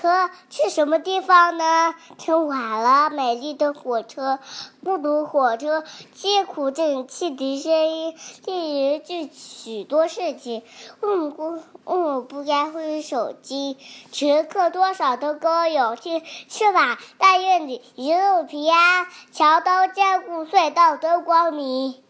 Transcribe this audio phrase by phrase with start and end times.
[0.00, 1.94] 车去什么地方呢？
[2.16, 4.38] 去晚了，美丽的火车，
[4.82, 5.84] 孤独火车，
[6.14, 8.16] 艰苦镇汽笛声音，
[8.46, 10.62] 令人记许多事情。
[11.02, 13.76] 嗯，不，嗯，不该会手机，
[14.10, 16.98] 乘客多少都高，有去是吧？
[17.18, 22.02] 但愿你一路平安，桥都坚固，隧道都光明。